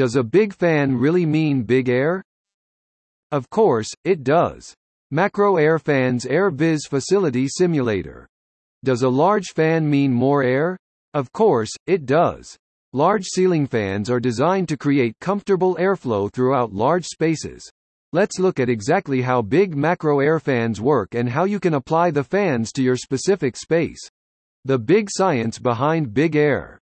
[0.00, 2.24] Does a big fan really mean big air?
[3.30, 4.74] Of course, it does.
[5.10, 8.26] Macro Air Fan's Air Viz Facility Simulator.
[8.82, 10.78] Does a large fan mean more air?
[11.12, 12.56] Of course, it does.
[12.94, 17.70] Large ceiling fans are designed to create comfortable airflow throughout large spaces.
[18.14, 22.10] Let's look at exactly how big macro air fans work and how you can apply
[22.10, 24.00] the fans to your specific space.
[24.64, 26.79] The big science behind big air.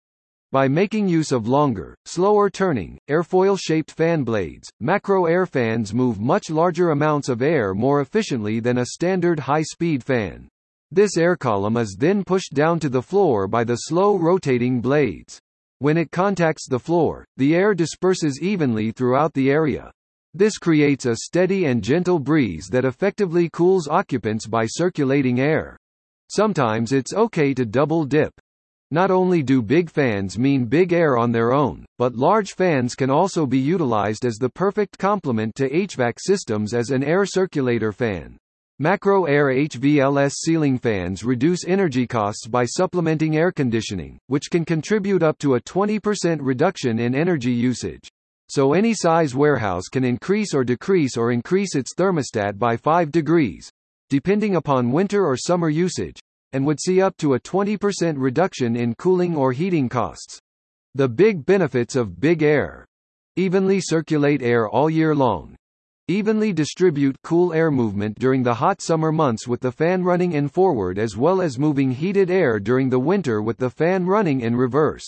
[0.51, 6.49] By making use of longer, slower turning, airfoil-shaped fan blades, macro air fans move much
[6.49, 10.49] larger amounts of air more efficiently than a standard high-speed fan.
[10.91, 15.39] This air column is then pushed down to the floor by the slow rotating blades.
[15.81, 19.93] When it contacts the floor, the air disperses evenly throughout the area.
[20.33, 25.77] This creates a steady and gentle breeze that effectively cools occupants by circulating air.
[26.31, 28.33] Sometimes it's okay to double dip.
[28.91, 33.11] Not only do big fans mean big air on their own, but large fans can
[33.11, 38.39] also be utilized as the perfect complement to HVAC systems as an air circulator fan.
[38.79, 45.23] Macro Air HVLS ceiling fans reduce energy costs by supplementing air conditioning, which can contribute
[45.23, 48.09] up to a 20% reduction in energy usage.
[48.49, 53.69] So any size warehouse can increase or decrease or increase its thermostat by 5 degrees,
[54.09, 56.19] depending upon winter or summer usage,
[56.53, 60.39] and would see up to a 20% reduction in cooling or heating costs.
[60.95, 62.85] The big benefits of big air.
[63.37, 65.57] Evenly circulate air all year long,
[66.11, 70.49] Evenly distribute cool air movement during the hot summer months with the fan running in
[70.49, 74.57] forward as well as moving heated air during the winter with the fan running in
[74.57, 75.05] reverse.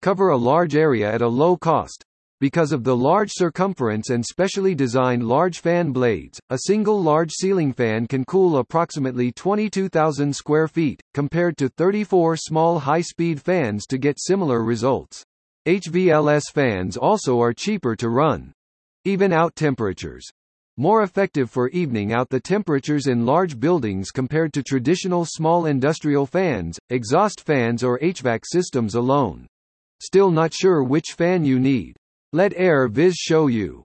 [0.00, 2.04] Cover a large area at a low cost.
[2.42, 7.72] Because of the large circumference and specially designed large fan blades, a single large ceiling
[7.72, 14.18] fan can cool approximately 22,000 square feet, compared to 34 small high-speed fans to get
[14.18, 15.22] similar results.
[15.68, 18.52] HVLS fans also are cheaper to run.
[19.04, 20.28] Even out temperatures.
[20.76, 26.26] More effective for evening out the temperatures in large buildings compared to traditional small industrial
[26.26, 29.46] fans, exhaust fans or HVAC systems alone.
[30.00, 31.94] Still not sure which fan you need?
[32.34, 33.84] Let Air Viz show you.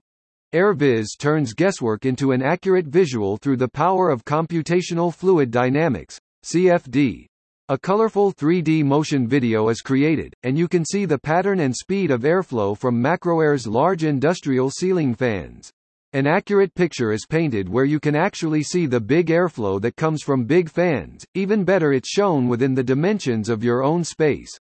[0.54, 7.26] AirViz turns guesswork into an accurate visual through the power of computational fluid dynamics, CFD.
[7.68, 12.10] A colorful 3D motion video is created, and you can see the pattern and speed
[12.10, 15.70] of airflow from Macroair's large industrial ceiling fans.
[16.14, 20.22] An accurate picture is painted where you can actually see the big airflow that comes
[20.22, 24.58] from big fans, even better it's shown within the dimensions of your own space.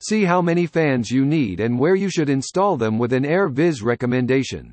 [0.00, 3.48] See how many fans you need and where you should install them with an Air
[3.48, 4.72] Viz recommendation.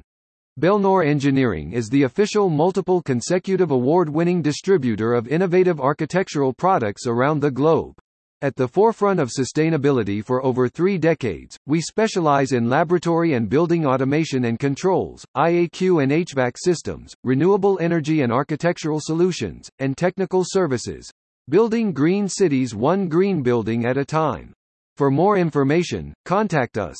[0.59, 7.52] Belnor Engineering is the official multiple consecutive award-winning distributor of innovative architectural products around the
[7.52, 7.96] globe.
[8.41, 13.86] At the forefront of sustainability for over three decades, we specialize in laboratory and building
[13.86, 21.09] automation and controls, IAQ and HVAC systems, renewable energy and architectural solutions, and technical services.
[21.50, 24.53] Building green cities one green building at a time.
[24.97, 26.95] For more information, contact us.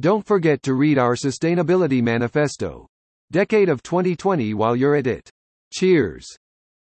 [0.00, 2.86] Don't forget to read our Sustainability Manifesto.
[3.32, 5.28] Decade of 2020 while you're at it.
[5.72, 6.26] Cheers.